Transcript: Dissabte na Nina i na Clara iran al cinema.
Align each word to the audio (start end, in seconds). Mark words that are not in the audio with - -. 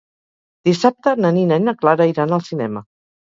Dissabte 0.69 1.13
na 1.25 1.31
Nina 1.37 1.59
i 1.61 1.65
na 1.67 1.75
Clara 1.83 2.09
iran 2.13 2.33
al 2.39 2.43
cinema. 2.51 2.83